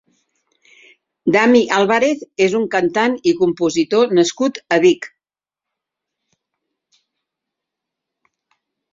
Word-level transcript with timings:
Dami 1.33 1.59
Àlvarez 1.79 2.23
és 2.45 2.55
un 2.59 2.63
cantant 2.75 3.17
i 3.31 3.33
compositor 3.41 4.15
nascut 4.19 4.57
a 4.77 4.79
Vic. 4.85 5.05